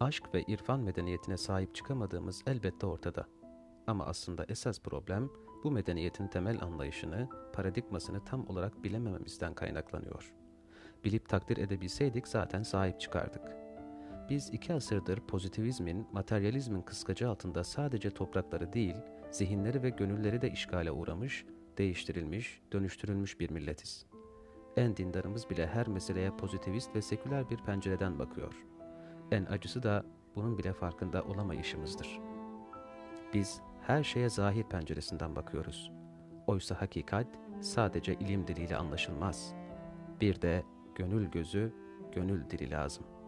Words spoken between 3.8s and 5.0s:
Ama aslında esas